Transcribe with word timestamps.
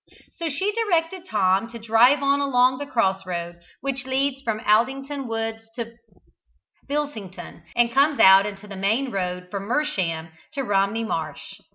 So 0.39 0.49
she 0.49 0.71
directed 0.73 1.27
Tom 1.27 1.69
to 1.69 1.77
drive 1.77 2.23
on 2.23 2.39
along 2.39 2.79
the 2.79 2.87
cross 2.87 3.23
road 3.23 3.59
which 3.81 4.03
leads 4.07 4.41
from 4.41 4.57
the 4.57 4.67
Aldington 4.67 5.27
woods 5.27 5.69
to 5.75 5.93
Bilsington, 6.87 7.61
and 7.75 7.93
comes 7.93 8.19
out 8.19 8.47
into 8.47 8.67
the 8.67 8.75
main 8.75 9.11
road 9.11 9.49
from 9.51 9.67
Mersham 9.69 10.31
to 10.53 10.63
Romney 10.63 11.03
Marsh. 11.03 11.59